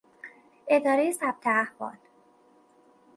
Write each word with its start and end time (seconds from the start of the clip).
اداره 0.67 1.11
ثبت 1.11 1.47
احوال 1.47 1.97